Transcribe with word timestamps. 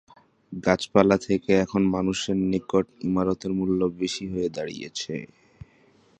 গাছপালা 0.63 1.17
থেকে 1.27 1.51
এখন 1.63 1.81
মানুষের 1.95 2.37
নিকট 2.51 2.85
ইমারতের 3.07 3.51
মূল্য 3.57 3.79
বেশি 4.01 4.25
হয়ে 4.31 4.49
দাঁড়িয়েছে। 4.55 5.13